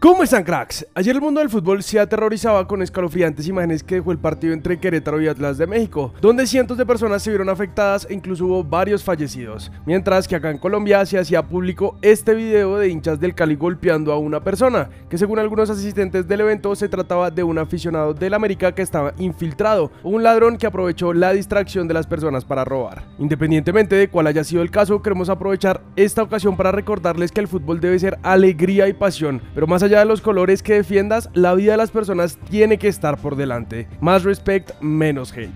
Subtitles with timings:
[0.00, 0.86] ¿Cómo están cracks?
[0.94, 4.80] Ayer el mundo del fútbol se aterrorizaba con escalofriantes imágenes que dejó el partido entre
[4.80, 8.64] Querétaro y Atlas de México, donde cientos de personas se vieron afectadas e incluso hubo
[8.64, 9.70] varios fallecidos.
[9.84, 14.10] Mientras que acá en Colombia se hacía público este video de hinchas del Cali golpeando
[14.10, 18.32] a una persona, que según algunos asistentes del evento se trataba de un aficionado del
[18.32, 22.64] América que estaba infiltrado, o un ladrón que aprovechó la distracción de las personas para
[22.64, 23.02] robar.
[23.18, 27.48] Independientemente de cuál haya sido el caso, queremos aprovechar esta ocasión para recordarles que el
[27.48, 31.28] fútbol debe ser alegría y pasión, pero más allá allá de los colores que defiendas,
[31.34, 33.88] la vida de las personas tiene que estar por delante.
[34.00, 35.50] Más respect, menos hate.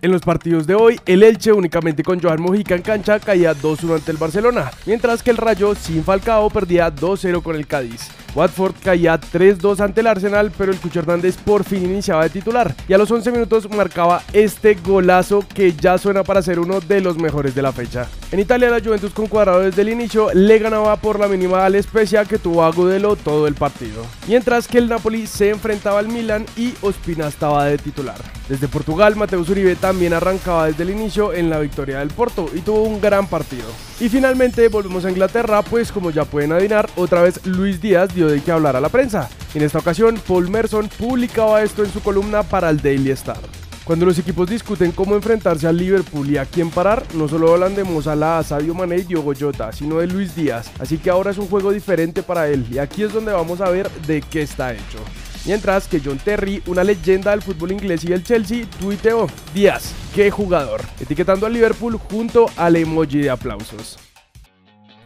[0.00, 3.96] En los partidos de hoy, el Elche únicamente con Johan Mojica en cancha caía 2-1
[3.96, 8.08] ante el Barcelona, mientras que el Rayo sin Falcao perdía 2-0 con el Cádiz.
[8.36, 12.74] Watford caía 3-2 ante el Arsenal, pero el Cucho Hernández por fin iniciaba de titular
[12.86, 17.00] y a los 11 minutos marcaba este golazo que ya suena para ser uno de
[17.00, 18.06] los mejores de la fecha.
[18.30, 21.82] En Italia la Juventus con cuadrado desde el inicio le ganaba por la mínima al
[21.82, 24.04] Spezia que tuvo a Gudelo todo el partido.
[24.28, 28.20] Mientras que el Napoli se enfrentaba al Milan y Ospina estaba de titular.
[28.50, 32.60] Desde Portugal, Mateus Uribe también arrancaba desde el inicio en la victoria del Porto y
[32.60, 33.66] tuvo un gran partido.
[33.98, 38.28] Y finalmente volvemos a Inglaterra, pues como ya pueden adivinar, otra vez Luis Díaz dio
[38.28, 39.30] de qué hablar a la prensa.
[39.54, 43.38] En esta ocasión, Paul Merson publicaba esto en su columna para el Daily Star.
[43.84, 47.74] Cuando los equipos discuten cómo enfrentarse al Liverpool y a quién parar, no solo hablan
[47.74, 50.70] de Mozala, Sadio Mané y Diogo Jota, sino de Luis Díaz.
[50.78, 53.70] Así que ahora es un juego diferente para él y aquí es donde vamos a
[53.70, 54.98] ver de qué está hecho.
[55.46, 60.30] Mientras que John Terry, una leyenda del fútbol inglés y del Chelsea, tuiteó, Díaz, qué
[60.30, 63.96] jugador, etiquetando al Liverpool junto al emoji de aplausos.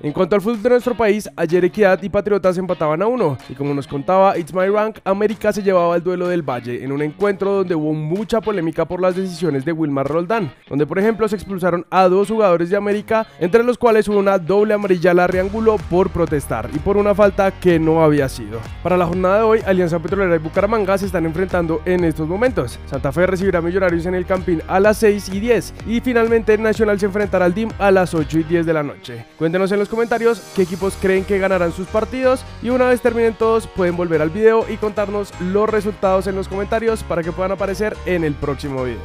[0.03, 3.53] En cuanto al fútbol de nuestro país, ayer Equidad y Patriotas empataban a uno, y
[3.53, 7.03] como nos contaba It's My Rank, América se llevaba el duelo del Valle en un
[7.03, 11.37] encuentro donde hubo mucha polémica por las decisiones de Wilmar Roldán, donde por ejemplo se
[11.37, 15.27] expulsaron a dos jugadores de América, entre los cuales hubo una doble amarilla a la
[15.27, 18.59] Riángulo por protestar y por una falta que no había sido.
[18.83, 22.78] Para la jornada de hoy, Alianza Petrolera y Bucaramanga se están enfrentando en estos momentos.
[22.87, 26.99] Santa Fe recibirá Millonarios en el Campín a las 6 y 10 y finalmente Nacional
[26.99, 29.27] se enfrentará al DIM a las 8 y 10 de la noche.
[29.37, 33.34] Cuéntenos en los comentarios qué equipos creen que ganarán sus partidos y una vez terminen
[33.34, 37.53] todos pueden volver al video y contarnos los resultados en los comentarios para que puedan
[37.53, 39.00] aparecer en el próximo video.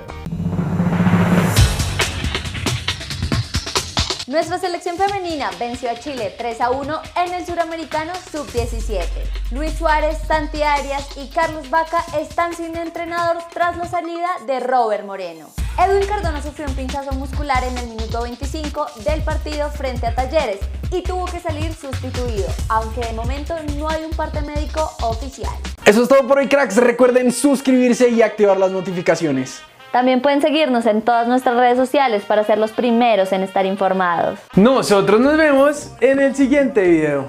[4.27, 9.05] Nuestra selección femenina venció a Chile 3 a 1 en el Suramericano Sub-17.
[9.51, 15.05] Luis Suárez, Santi Arias y Carlos Vaca están sin entrenador tras la salida de Robert
[15.05, 15.64] Moreno.
[15.77, 20.59] Edwin Cardona sufrió un pinchazo muscular en el minuto 25 del partido frente a Talleres
[20.89, 25.51] y tuvo que salir sustituido, aunque de momento no hay un parte médico oficial.
[25.85, 29.61] Eso es todo por hoy cracks, recuerden suscribirse y activar las notificaciones.
[29.91, 34.39] También pueden seguirnos en todas nuestras redes sociales para ser los primeros en estar informados.
[34.55, 37.25] Nosotros nos vemos en el siguiente video.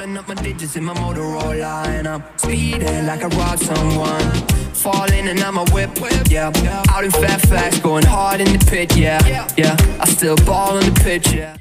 [0.00, 4.32] Calling up my digits in my Motorola and I'm speeding like I robbed someone.
[4.72, 6.50] Falling and I'm a whip, whip, yeah.
[6.88, 9.20] Out in fast, going hard in the pit, yeah,
[9.58, 9.76] yeah.
[10.00, 11.54] I still ball in the pitch, yeah.